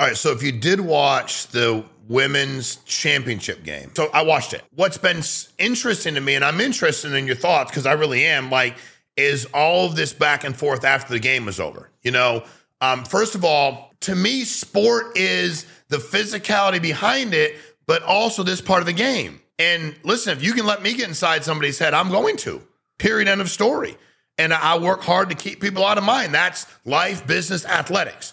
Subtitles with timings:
[0.00, 4.64] All right, so if you did watch the women's championship game, so I watched it.
[4.74, 5.20] What's been
[5.58, 8.78] interesting to me, and I'm interested in your thoughts because I really am, like,
[9.18, 11.90] is all of this back and forth after the game was over.
[12.02, 12.44] You know,
[12.80, 17.56] um, first of all, to me, sport is the physicality behind it,
[17.86, 19.42] but also this part of the game.
[19.58, 22.62] And listen, if you can let me get inside somebody's head, I'm going to.
[22.96, 23.28] Period.
[23.28, 23.98] End of story.
[24.38, 26.32] And I work hard to keep people out of mine.
[26.32, 28.32] That's life, business, athletics.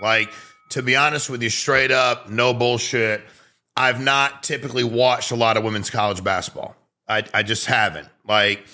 [0.00, 0.30] Like,
[0.70, 3.22] to be honest with you, straight up, no bullshit.
[3.76, 6.76] I've not typically watched a lot of women's college basketball.
[7.08, 8.08] I, I just haven't.
[8.26, 8.64] Like,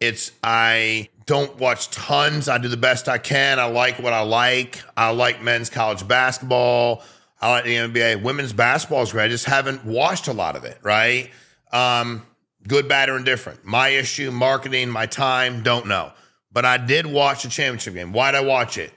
[0.00, 2.48] it's, I don't watch tons.
[2.48, 3.58] I do the best I can.
[3.58, 4.82] I like what I like.
[4.96, 7.02] I like men's college basketball.
[7.40, 8.22] I like the NBA.
[8.22, 9.24] Women's basketball is great.
[9.24, 11.30] I just haven't watched a lot of it, right?
[11.72, 12.26] Um,
[12.66, 13.64] good, bad, or indifferent.
[13.64, 16.12] My issue, marketing, my time, don't know.
[16.52, 18.12] But I did watch the championship game.
[18.12, 18.92] Why'd I watch it?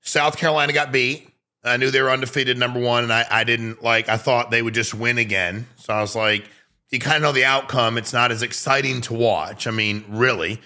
[0.00, 1.27] South Carolina got beat.
[1.64, 4.62] I knew they were undefeated, number one, and I, I didn't like, I thought they
[4.62, 5.66] would just win again.
[5.76, 6.48] So I was like,
[6.90, 7.98] you kind of know the outcome.
[7.98, 9.66] It's not as exciting to watch.
[9.66, 10.60] I mean, really.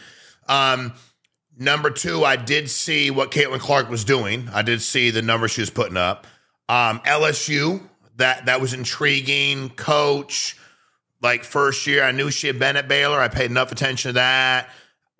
[0.48, 0.92] Um,
[1.58, 4.48] number two, I did see what Caitlin Clark was doing.
[4.52, 6.26] I did see the numbers she was putting up.
[6.68, 7.82] Um, LSU,
[8.16, 9.70] that that was intriguing.
[9.70, 10.56] Coach,
[11.20, 13.18] like first year, I knew she had been at Baylor.
[13.20, 14.68] I paid enough attention to that.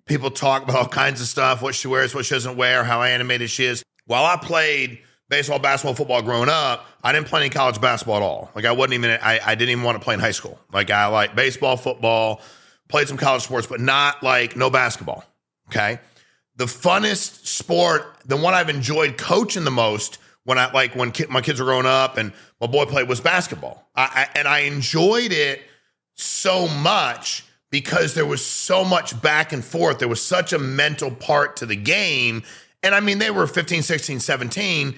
[0.04, 3.02] People talk about all kinds of stuff, what she wears, what she doesn't wear, how
[3.02, 3.82] animated she is.
[4.06, 5.00] While I played
[5.32, 8.50] baseball, basketball, football growing up, I didn't play any college basketball at all.
[8.54, 10.60] Like I wasn't even I, I didn't even want to play in high school.
[10.72, 12.42] Like I like baseball, football,
[12.88, 15.24] played some college sports, but not like no basketball.
[15.68, 15.98] Okay.
[16.56, 21.40] The funnest sport, the one I've enjoyed coaching the most when I like when my
[21.40, 23.88] kids were growing up and my boy played was basketball.
[23.96, 25.62] I, I, and I enjoyed it
[26.14, 29.98] so much because there was so much back and forth.
[29.98, 32.42] There was such a mental part to the game.
[32.82, 34.94] And I mean, they were 15, 16, 17,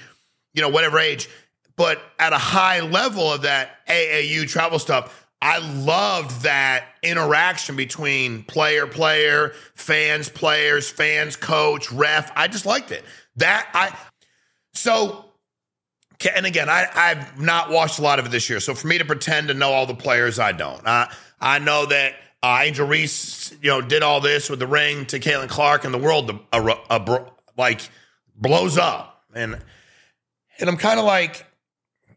[0.54, 1.28] you know, whatever age.
[1.76, 8.44] But at a high level of that AAU travel stuff, I loved that interaction between
[8.44, 12.32] player, player, fans, players, fans, coach, ref.
[12.34, 13.04] I just liked it.
[13.36, 13.94] That I
[14.72, 15.26] so
[16.34, 18.60] and again, I, I've not watched a lot of it this year.
[18.60, 20.80] So for me to pretend to know all the players, I don't.
[20.86, 25.06] I I know that uh, Angel Reese, you know, did all this with the ring
[25.06, 27.24] to Caitlin Clark, and the world uh, uh,
[27.56, 27.82] like
[28.36, 29.58] blows up, and
[30.58, 31.44] and I'm kind of like,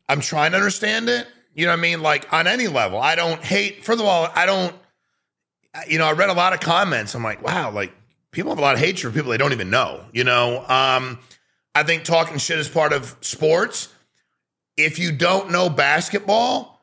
[0.09, 1.27] I'm trying to understand it.
[1.53, 2.01] You know what I mean?
[2.01, 3.83] Like on any level, I don't hate.
[3.83, 4.75] First of all, I don't.
[5.87, 7.13] You know, I read a lot of comments.
[7.13, 7.93] I'm like, wow, like
[8.31, 10.05] people have a lot of hatred for people they don't even know.
[10.11, 11.19] You know, um,
[11.73, 13.89] I think talking shit is part of sports.
[14.77, 16.79] If you don't know basketball,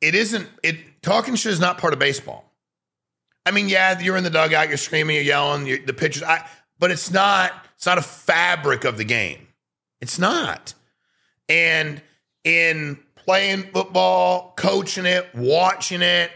[0.00, 0.48] it isn't.
[0.62, 2.50] It talking shit is not part of baseball.
[3.44, 6.22] I mean, yeah, you're in the dugout, you're screaming, you're yelling, you're, the pitchers.
[6.22, 6.46] I,
[6.78, 7.52] but it's not.
[7.76, 9.47] It's not a fabric of the game.
[10.00, 10.74] It's not.
[11.48, 12.00] And
[12.44, 16.30] in playing football, coaching it, watching it,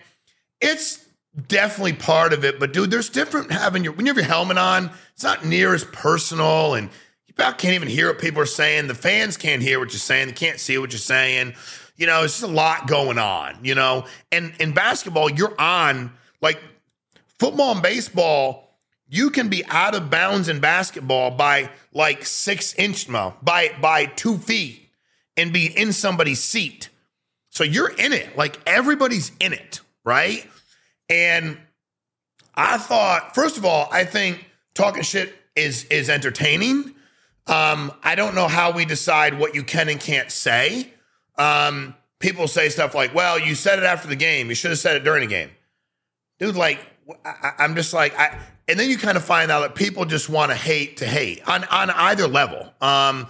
[0.60, 1.04] it's
[1.48, 2.60] definitely part of it.
[2.60, 4.90] But dude, there's different having your when you have your helmet on.
[5.14, 6.88] It's not near as personal, and
[7.26, 8.88] you about can't even hear what people are saying.
[8.88, 10.28] The fans can't hear what you're saying.
[10.28, 11.54] They can't see what you're saying.
[11.96, 13.58] You know, it's just a lot going on.
[13.62, 16.60] You know, and in basketball, you're on like
[17.38, 18.71] football and baseball.
[19.12, 24.38] You can be out of bounds in basketball by like six inch, by by two
[24.38, 24.88] feet,
[25.36, 26.88] and be in somebody's seat.
[27.50, 28.38] So you're in it.
[28.38, 30.48] Like everybody's in it, right?
[31.10, 31.58] And
[32.54, 36.94] I thought, first of all, I think talking shit is is entertaining.
[37.46, 40.90] Um, I don't know how we decide what you can and can't say.
[41.36, 44.48] Um, people say stuff like, "Well, you said it after the game.
[44.48, 45.50] You should have said it during the game."
[46.38, 46.80] Dude, like,
[47.26, 50.28] I, I'm just like, I, and then you kind of find out that people just
[50.28, 52.72] want to hate to hate on on either level.
[52.80, 53.26] Um,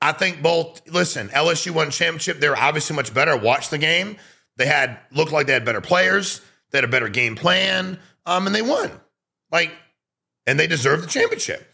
[0.00, 0.82] I think both.
[0.88, 2.40] Listen, LSU won championship.
[2.40, 3.36] They're obviously much better.
[3.36, 4.16] Watch the game.
[4.56, 6.40] They had looked like they had better players.
[6.70, 8.90] They had a better game plan, um, and they won.
[9.50, 9.72] Like,
[10.46, 11.66] and they deserved the championship.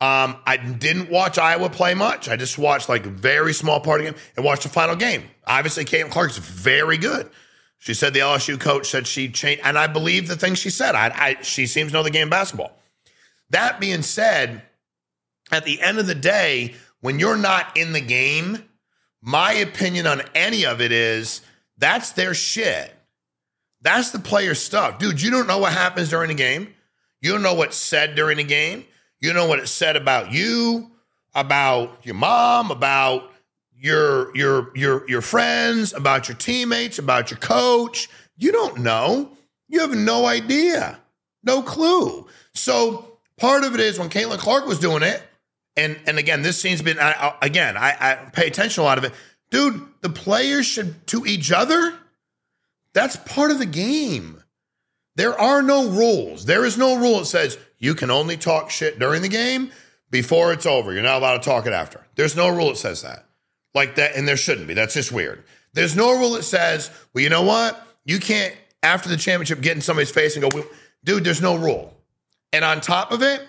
[0.00, 2.28] Um, I didn't watch Iowa play much.
[2.28, 4.94] I just watched like a very small part of the game and watched the final
[4.96, 5.24] game.
[5.46, 7.28] Obviously, Caitlin Clark is very good.
[7.78, 10.94] She said the LSU coach said she changed, and I believe the things she said.
[10.94, 12.72] I, I she seems to know the game of basketball.
[13.50, 14.62] That being said,
[15.50, 18.64] at the end of the day, when you're not in the game,
[19.22, 21.40] my opinion on any of it is
[21.78, 22.94] that's their shit.
[23.80, 24.98] That's the player stuff.
[24.98, 26.74] Dude, you don't know what happens during the game.
[27.20, 28.84] You don't know what's said during the game.
[29.20, 30.90] You know what it said about you,
[31.34, 33.32] about your mom, about
[33.80, 38.08] your your your your friends, about your teammates, about your coach.
[38.36, 39.30] You don't know.
[39.68, 40.98] You have no idea.
[41.44, 42.26] No clue.
[42.54, 43.08] So
[43.38, 45.22] Part of it is when Caitlin Clark was doing it,
[45.76, 47.76] and and again, this scene's been I, I, again.
[47.76, 49.12] I, I pay attention a lot of it,
[49.50, 49.80] dude.
[50.00, 51.94] The players should to each other.
[52.94, 54.42] That's part of the game.
[55.14, 56.46] There are no rules.
[56.46, 59.70] There is no rule that says you can only talk shit during the game
[60.10, 60.92] before it's over.
[60.92, 62.04] You're not allowed to talk it after.
[62.16, 63.27] There's no rule that says that.
[63.78, 64.74] Like that, and there shouldn't be.
[64.74, 65.44] That's just weird.
[65.72, 67.80] There's no rule that says, well, you know what?
[68.04, 70.64] You can't, after the championship, get in somebody's face and go,
[71.04, 71.94] dude, there's no rule.
[72.52, 73.40] And on top of it,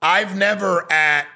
[0.00, 1.26] I've never at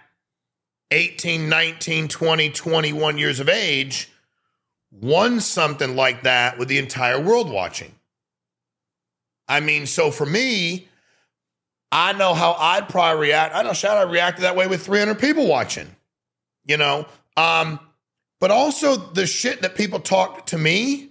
[0.90, 4.10] 18, 19, 20, 21 years of age
[4.90, 7.94] won something like that with the entire world watching.
[9.46, 10.88] I mean, so for me,
[11.90, 13.54] I know how I'd probably react.
[13.54, 15.94] I know shout I reacted that way with 300 people watching,
[16.66, 17.06] you know.
[17.36, 17.80] Um,
[18.40, 21.10] but also the shit that people talked to me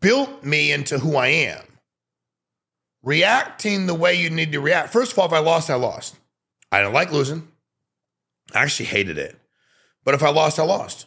[0.00, 1.64] built me into who I am.
[3.02, 4.92] Reacting the way you need to react.
[4.92, 6.16] First of all, if I lost, I lost.
[6.72, 7.48] I didn't like losing.
[8.54, 9.38] I actually hated it.
[10.04, 11.06] But if I lost, I lost.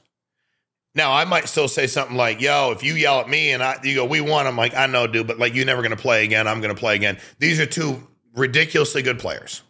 [0.94, 3.80] Now I might still say something like, "Yo, if you yell at me and I
[3.84, 6.24] you go, we won," I'm like, "I know, dude, but like you're never gonna play
[6.24, 6.48] again.
[6.48, 9.62] I'm gonna play again." These are two ridiculously good players.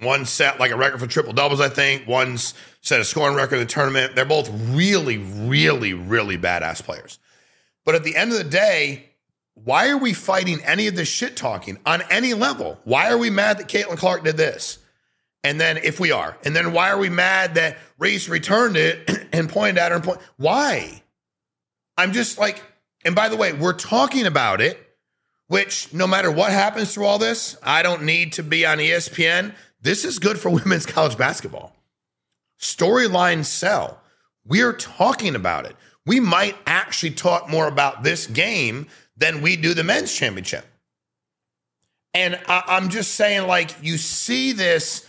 [0.00, 2.06] One set like a record for triple doubles, I think.
[2.06, 4.14] One's set a scoring record in the tournament.
[4.14, 7.18] They're both really, really, really badass players.
[7.84, 9.10] But at the end of the day,
[9.54, 12.80] why are we fighting any of this shit talking on any level?
[12.84, 14.78] Why are we mad that Caitlin Clark did this?
[15.44, 19.28] And then if we are, and then why are we mad that Reese returned it
[19.32, 20.18] and pointed at her and point?
[20.36, 21.02] Why?
[21.96, 22.62] I'm just like,
[23.04, 24.78] and by the way, we're talking about it,
[25.48, 29.54] which no matter what happens through all this, I don't need to be on ESPN.
[29.84, 31.76] This is good for women's college basketball.
[32.58, 34.00] Storylines sell.
[34.44, 35.76] We're talking about it.
[36.06, 40.66] We might actually talk more about this game than we do the men's championship.
[42.12, 45.06] And I, am just saying, like, you see this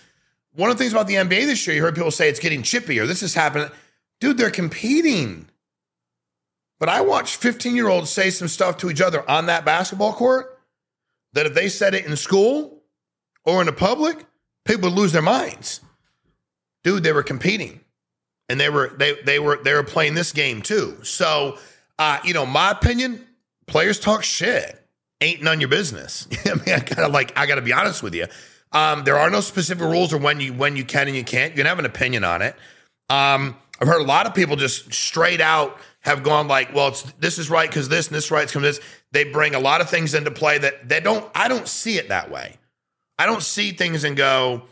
[0.56, 2.64] one of the things about the NBA this year, you heard people say it's getting
[2.64, 3.70] chippy or this is happening.
[4.22, 5.50] Dude, they're competing.
[6.80, 10.14] But I watched 15 year olds say some stuff to each other on that basketball
[10.14, 10.58] court
[11.34, 12.82] that if they said it in school
[13.44, 14.26] or in the public,
[14.66, 15.82] people would lose their minds.
[16.84, 17.80] Dude, they were competing.
[18.48, 20.98] And they were they they were they were playing this game too.
[21.04, 21.58] So
[21.98, 23.26] uh, you know, my opinion,
[23.68, 24.82] players talk shit.
[25.22, 26.28] Ain't none your business.
[26.46, 28.28] I mean, I gotta like, I gotta be honest with you.
[28.72, 31.54] Um, there are no specific rules or when you when you can and you can't.
[31.54, 32.56] You can have an opinion on it.
[33.10, 37.04] Um, I've heard a lot of people just straight out have gone like, well, it's
[37.14, 38.80] this is right because this and this right because this.
[39.12, 41.30] They bring a lot of things into play that they don't.
[41.34, 42.58] I don't see it that way.
[43.18, 44.64] I don't see things and go,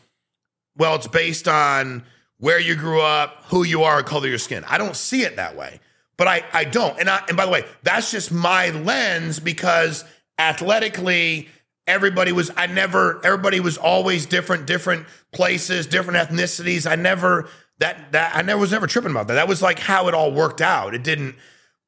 [0.78, 2.04] well, it's based on
[2.38, 4.63] where you grew up, who you are, color your skin.
[4.68, 5.80] I don't see it that way.
[6.18, 7.00] But I, I don't.
[7.00, 10.06] And I, and by the way, that's just my lens because
[10.38, 11.48] athletically
[11.86, 17.48] everybody was i never everybody was always different different places different ethnicities i never
[17.80, 20.31] that that i never was never tripping about that that was like how it all
[20.31, 21.36] worked out it didn't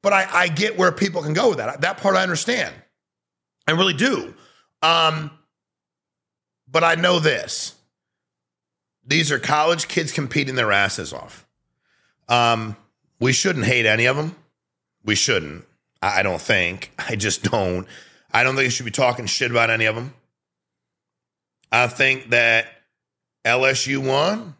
[0.02, 2.74] but i i get where people can go with that that part i understand
[3.66, 4.34] i really do
[4.82, 5.30] um
[6.70, 7.74] but i know this
[9.06, 11.46] these are college kids competing their asses off
[12.28, 12.76] um
[13.20, 14.36] we shouldn't hate any of them
[15.04, 15.64] we shouldn't
[16.02, 17.86] i don't think i just don't
[18.36, 20.12] I don't think you should be talking shit about any of them.
[21.72, 22.66] I think that
[23.46, 24.54] LSU won.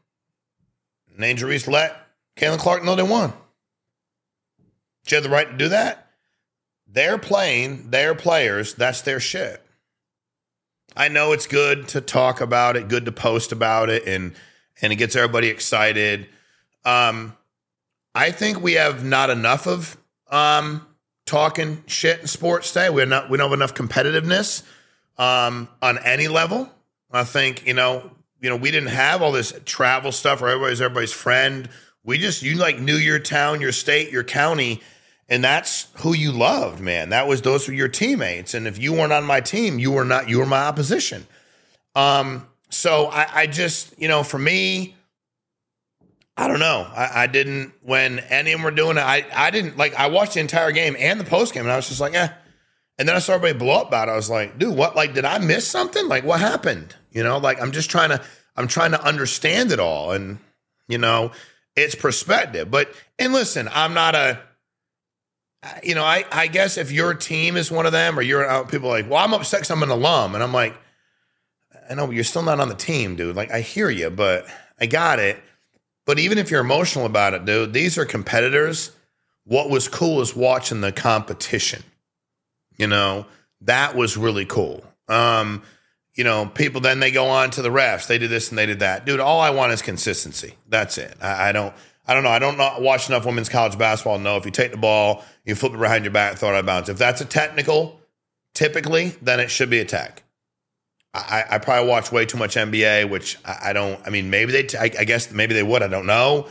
[1.18, 1.94] Reese let
[2.38, 3.34] Caitlin Clark know they won.
[5.06, 6.10] She had the right to do that.
[6.86, 9.62] They're playing, their players, that's their shit.
[10.96, 14.34] I know it's good to talk about it, good to post about it, and
[14.80, 16.26] and it gets everybody excited.
[16.84, 17.36] Um,
[18.14, 19.96] I think we have not enough of
[20.30, 20.86] um,
[21.26, 22.88] talking shit in sports today.
[22.88, 24.62] We're not we don't have enough competitiveness
[25.18, 26.70] um, on any level.
[27.12, 28.10] I think you know
[28.40, 31.68] you know we didn't have all this travel stuff where everybody's everybody's friend.
[32.04, 34.80] We just you like knew your town, your state, your county,
[35.28, 37.10] and that's who you loved, man.
[37.10, 40.04] That was those were your teammates, and if you weren't on my team, you were
[40.04, 41.26] not you were my opposition.
[41.94, 44.96] Um, so I, I just you know for me,
[46.36, 46.86] I don't know.
[46.94, 49.00] I, I, didn't when any of them were doing it.
[49.00, 49.94] I, I didn't like.
[49.94, 52.28] I watched the entire game and the post game, and I was just like, eh.
[52.98, 54.12] And then I saw everybody blow up about it.
[54.12, 54.96] I was like, dude, what?
[54.96, 56.08] Like, did I miss something?
[56.08, 56.94] Like, what happened?
[57.10, 58.22] You know, like I'm just trying to.
[58.54, 60.38] I'm trying to understand it all, and
[60.88, 61.32] you know,
[61.74, 62.70] it's perspective.
[62.70, 64.40] But and listen, I'm not a.
[65.82, 68.88] You know, I I guess if your team is one of them, or you're people
[68.88, 70.74] like, well, I'm upset because I'm an alum, and I'm like,
[71.88, 73.36] I know, you're still not on the team, dude.
[73.36, 74.46] Like, I hear you, but
[74.80, 75.42] I got it
[76.06, 78.92] but even if you're emotional about it, dude, these are competitors.
[79.44, 81.82] What was cool is watching the competition.
[82.78, 83.26] You know,
[83.62, 84.84] that was really cool.
[85.08, 85.62] Um,
[86.14, 88.06] you know, people then they go on to the refs.
[88.06, 89.04] They did this and they did that.
[89.04, 90.54] Dude, all I want is consistency.
[90.68, 91.14] That's it.
[91.20, 91.74] I, I don't
[92.06, 92.30] I don't know.
[92.30, 94.18] I don't not watch enough women's college basketball.
[94.18, 96.60] No, if you take the ball, you flip it behind your back, throw it out
[96.60, 96.88] of bounds.
[96.88, 98.00] If that's a technical,
[98.54, 100.22] typically, then it should be a tech.
[101.14, 104.00] I, I probably watch way too much NBA, which I, I don't.
[104.06, 104.64] I mean, maybe they.
[104.64, 105.82] T- I, I guess maybe they would.
[105.82, 106.48] I don't know.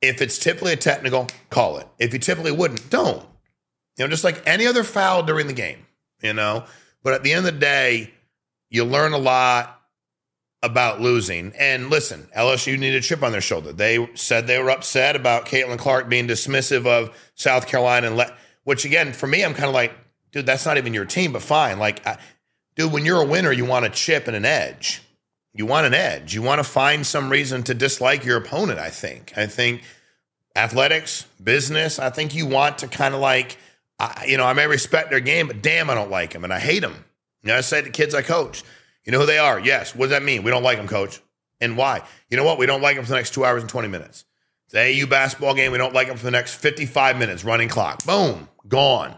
[0.00, 1.88] If it's typically a technical, call it.
[1.98, 3.24] If you typically wouldn't, don't.
[3.96, 5.86] You know, just like any other foul during the game.
[6.20, 6.64] You know,
[7.02, 8.12] but at the end of the day,
[8.70, 9.77] you learn a lot
[10.62, 11.52] about losing.
[11.58, 13.72] And listen, LSU needed a chip on their shoulder.
[13.72, 18.32] They said they were upset about Caitlin Clark being dismissive of South Carolina, and
[18.64, 19.92] which again, for me, I'm kind of like,
[20.32, 21.78] dude, that's not even your team, but fine.
[21.78, 22.18] Like, I,
[22.76, 25.02] dude, when you're a winner, you want a chip and an edge.
[25.54, 26.34] You want an edge.
[26.34, 29.32] You want to find some reason to dislike your opponent, I think.
[29.36, 29.82] I think
[30.54, 33.56] athletics, business, I think you want to kind of like,
[33.98, 36.52] I, you know, I may respect their game, but damn, I don't like them and
[36.52, 37.04] I hate them.
[37.42, 38.64] You know, I say to kids I coach,
[39.08, 39.58] you know who they are?
[39.58, 39.94] Yes.
[39.94, 40.42] What does that mean?
[40.42, 41.22] We don't like them, coach.
[41.62, 42.02] And why?
[42.28, 42.58] You know what?
[42.58, 44.26] We don't like them for the next two hours and 20 minutes.
[44.66, 45.72] It's AAU basketball game.
[45.72, 48.04] We don't like them for the next 55 minutes, running clock.
[48.04, 49.14] Boom, gone.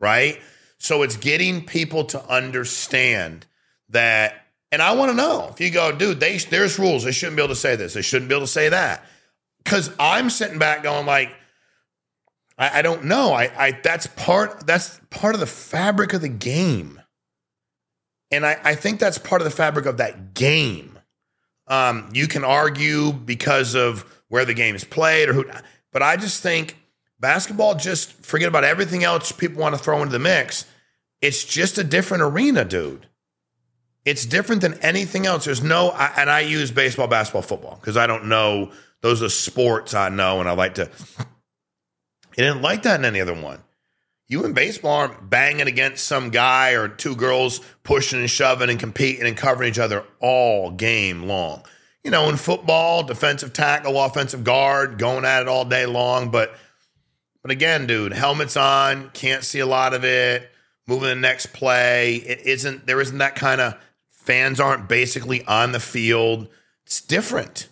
[0.00, 0.40] Right?
[0.78, 3.46] So it's getting people to understand
[3.90, 4.34] that.
[4.72, 7.04] And I want to know if you go, dude, they, there's rules.
[7.04, 7.94] They shouldn't be able to say this.
[7.94, 9.06] They shouldn't be able to say that.
[9.62, 11.32] Because I'm sitting back going like,
[12.58, 13.32] I, I don't know.
[13.32, 16.99] I, I that's part that's part of the fabric of the game.
[18.30, 20.98] And I, I think that's part of the fabric of that game.
[21.66, 25.50] Um, you can argue because of where the game is played or who,
[25.92, 26.76] but I just think
[27.18, 30.64] basketball, just forget about everything else people want to throw into the mix.
[31.20, 33.06] It's just a different arena, dude.
[34.04, 35.44] It's different than anything else.
[35.44, 38.72] There's no, I, and I use baseball, basketball, football because I don't know.
[39.02, 40.90] Those are sports I know, and I like to.
[42.36, 43.58] It didn't like that in any other one.
[44.30, 48.78] You in baseball aren't banging against some guy or two girls pushing and shoving and
[48.78, 51.64] competing and covering each other all game long.
[52.04, 56.30] You know, in football, defensive tackle, offensive guard, going at it all day long.
[56.30, 56.54] But
[57.42, 60.48] but again, dude, helmets on, can't see a lot of it.
[60.86, 62.86] Moving the next play, it isn't.
[62.86, 63.74] There isn't that kind of
[64.10, 66.46] fans aren't basically on the field.
[66.86, 67.66] It's different.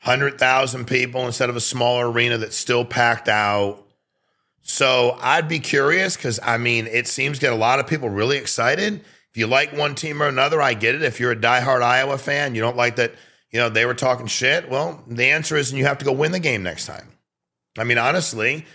[0.00, 3.85] Hundred thousand people instead of a smaller arena that's still packed out.
[4.68, 8.08] So I'd be curious because I mean, it seems to get a lot of people
[8.08, 8.94] really excited.
[9.30, 11.02] If you like one team or another, I get it.
[11.02, 13.12] If you're a diehard Iowa fan, you don't like that,
[13.52, 14.68] you know, they were talking shit.
[14.68, 17.12] Well, the answer is you have to go win the game next time.
[17.78, 18.66] I mean, honestly,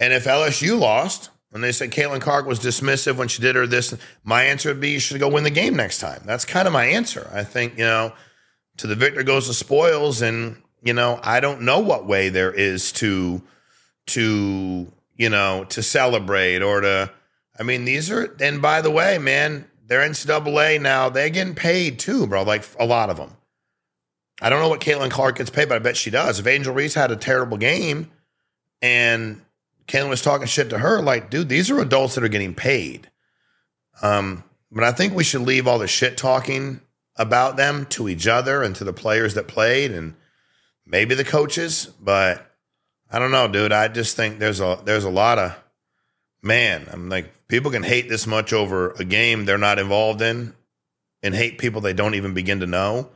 [0.00, 3.68] and if LSU lost and they said Caitlin Clark was dismissive when she did her
[3.68, 6.22] this, my answer would be you should go win the game next time.
[6.24, 7.30] That's kind of my answer.
[7.32, 8.12] I think, you know,
[8.78, 10.22] to the victor goes the spoils.
[10.22, 13.42] And, you know, I don't know what way there is to,
[14.08, 17.10] to, you know, to celebrate or to,
[17.58, 21.08] I mean, these are, and by the way, man, they're NCAA now.
[21.08, 22.42] They're getting paid too, bro.
[22.42, 23.36] Like a lot of them.
[24.40, 26.38] I don't know what Caitlin Clark gets paid, but I bet she does.
[26.38, 28.10] If Angel Reese had a terrible game
[28.82, 29.40] and
[29.86, 33.10] Caitlin was talking shit to her, like, dude, these are adults that are getting paid.
[34.02, 36.82] Um, but I think we should leave all the shit talking
[37.16, 40.14] about them to each other and to the players that played and
[40.84, 41.86] maybe the coaches.
[41.98, 42.46] But
[43.10, 43.72] I don't know, dude.
[43.72, 45.56] I just think there's a there's a lot of
[46.42, 46.86] man.
[46.90, 50.54] I'm like people can hate this much over a game they're not involved in,
[51.22, 53.10] and hate people they don't even begin to know,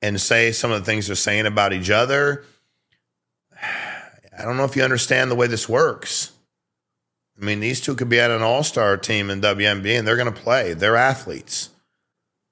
[0.00, 2.44] and say some of the things they're saying about each other.
[4.38, 6.32] I don't know if you understand the way this works.
[7.40, 10.16] I mean, these two could be at an all star team in WNBA and they're
[10.16, 10.74] going to play.
[10.74, 11.70] They're athletes,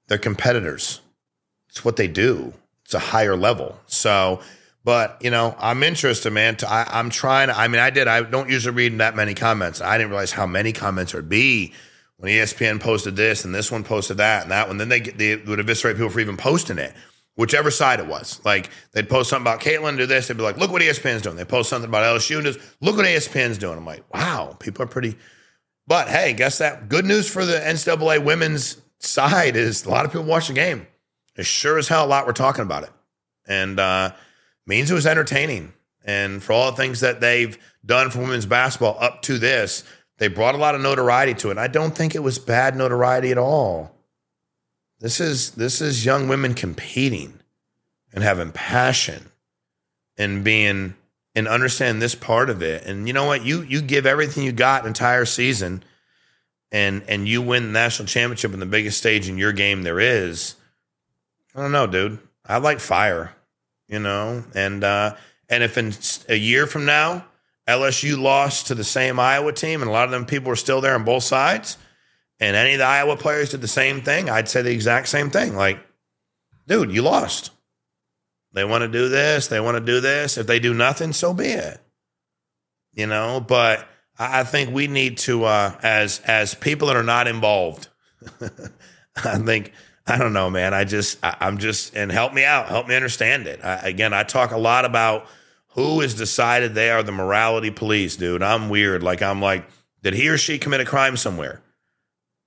[0.07, 1.01] they're competitors.
[1.69, 2.53] It's what they do,
[2.85, 3.79] it's a higher level.
[3.87, 4.41] So,
[4.83, 6.57] but you know, I'm interested, man.
[6.67, 7.49] I, am trying.
[7.49, 8.07] I mean, I did.
[8.07, 9.81] I don't usually read that many comments.
[9.81, 11.73] I didn't realize how many comments there'd be
[12.17, 14.77] when ESPN posted this and this one posted that and that one.
[14.77, 16.93] Then they they would eviscerate people for even posting it,
[17.35, 18.39] whichever side it was.
[18.45, 20.27] Like they'd post something about Caitlin do this.
[20.27, 22.95] They'd be like, "Look what ESPN's doing." They post something about LSU and just look
[22.95, 23.77] what ESPN's doing.
[23.77, 25.17] I'm like, wow, people are pretty.
[25.87, 30.11] But hey, guess that good news for the NCAA women's side is a lot of
[30.11, 30.87] people watch the game.
[31.35, 32.91] It's sure as hell a lot we're talking about it,
[33.45, 33.77] and.
[33.77, 34.11] uh
[34.69, 35.73] means it was entertaining.
[36.05, 39.83] And for all the things that they've done for women's basketball up to this,
[40.19, 41.51] they brought a lot of notoriety to it.
[41.51, 43.91] And I don't think it was bad notoriety at all.
[44.99, 47.39] This is this is young women competing
[48.13, 49.31] and having passion
[50.17, 50.95] and being
[51.35, 52.85] and understand this part of it.
[52.85, 53.45] And you know what?
[53.45, 55.83] You you give everything you got entire season
[56.71, 59.99] and and you win the national championship in the biggest stage in your game there
[59.99, 60.55] is.
[61.55, 62.19] I don't know, dude.
[62.45, 63.33] I like fire
[63.89, 65.15] you know, and uh,
[65.49, 65.93] and if in
[66.29, 67.25] a year from now
[67.67, 70.79] LSU lost to the same Iowa team, and a lot of them people are still
[70.79, 71.77] there on both sides,
[72.39, 75.29] and any of the Iowa players did the same thing, I'd say the exact same
[75.29, 75.55] thing.
[75.55, 75.79] Like,
[76.67, 77.51] dude, you lost.
[78.53, 80.37] They want to do this, they want to do this.
[80.37, 81.79] If they do nothing, so be it.
[82.93, 87.27] You know, but I think we need to, uh, as as people that are not
[87.27, 87.87] involved,
[89.23, 89.71] I think
[90.09, 90.73] I don't know, man.
[90.73, 93.63] I just I, am just and help me out, help me understand it.
[93.63, 95.27] I, again, I talk a lot about
[95.69, 98.43] who has decided they are the morality police, dude.
[98.43, 99.03] I'm weird.
[99.03, 99.65] Like I'm like,
[100.01, 101.61] did he or she commit a crime somewhere?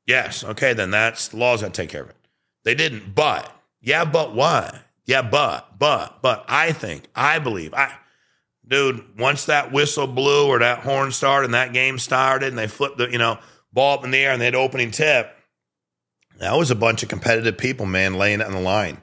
[0.07, 0.43] Yes.
[0.43, 2.17] Okay, then that's the laws that take care of it.
[2.65, 3.51] They didn't, but
[3.81, 4.81] yeah, but why?
[5.07, 7.93] Yeah, but but but I think I believe I
[8.67, 12.67] dude, once that whistle blew or that horn started and that game started and they
[12.67, 13.39] flipped the, you know,
[13.73, 15.37] ball up in the air and they had opening tip,
[16.43, 18.99] that was a bunch of competitive people, man, laying it on the line.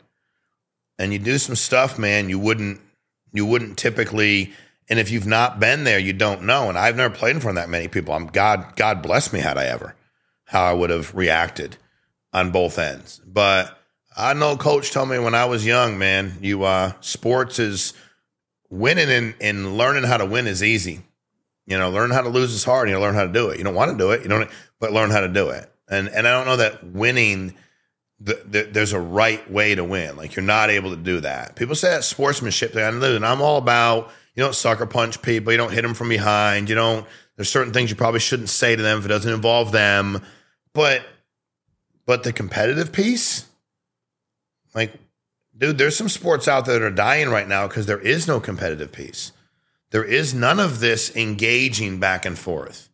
[0.98, 2.81] And you do some stuff, man, you wouldn't
[3.31, 4.51] you wouldn't typically
[4.89, 6.67] and if you've not been there, you don't know.
[6.67, 8.13] And I've never played in front of that many people.
[8.13, 9.96] I'm God, God bless me had I ever,
[10.46, 11.77] how I would have reacted
[12.34, 13.22] on both ends.
[13.25, 13.74] But
[14.17, 17.93] I know coach told me when I was young, man, you uh sports is
[18.69, 21.03] winning and, and learning how to win is easy.
[21.65, 23.60] You know, learn how to lose is hard and you learn how to do it.
[23.60, 24.50] You don't want to do it, you don't,
[24.81, 25.72] but learn how to do it.
[25.89, 27.55] And and I don't know that winning
[28.19, 30.15] the, the, there's a right way to win.
[30.15, 31.55] Like you're not able to do that.
[31.55, 32.84] People say that sportsmanship thing.
[32.84, 35.51] And I'm all about you don't sucker punch people.
[35.51, 36.69] You don't hit them from behind.
[36.69, 37.05] You don't.
[37.36, 40.22] There's certain things you probably shouldn't say to them if it doesn't involve them.
[40.74, 41.03] But
[42.05, 43.46] but the competitive piece,
[44.75, 44.93] like
[45.58, 48.39] dude, there's some sports out there that are dying right now because there is no
[48.39, 49.31] competitive piece.
[49.91, 52.88] There is none of this engaging back and forth.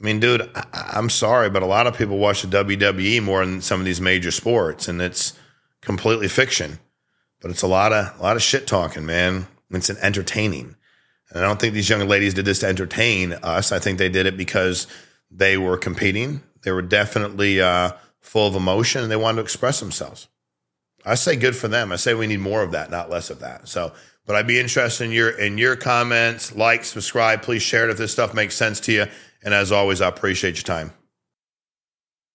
[0.00, 3.44] I mean, dude, I, am sorry, but a lot of people watch the WWE more
[3.44, 5.32] than some of these major sports, and it's
[5.80, 6.78] completely fiction.
[7.40, 9.46] But it's a lot of a lot of shit talking, man.
[9.70, 10.76] It's an entertaining.
[11.30, 13.72] And I don't think these young ladies did this to entertain us.
[13.72, 14.86] I think they did it because
[15.30, 16.42] they were competing.
[16.62, 20.28] They were definitely uh, full of emotion, and they wanted to express themselves.
[21.04, 21.92] I say good for them.
[21.92, 23.68] I say we need more of that, not less of that.
[23.68, 23.92] So,
[24.26, 26.54] but I'd be interested in your in your comments.
[26.54, 29.06] Like, subscribe, please share it if this stuff makes sense to you.
[29.44, 30.92] And as always, I appreciate your time.